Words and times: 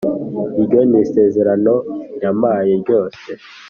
Iryo 0.61 0.79
ni 0.89 0.97
isezera 1.03 1.53
no 1.65 1.75
yampaye 2.21 2.73
ryose 2.81 3.29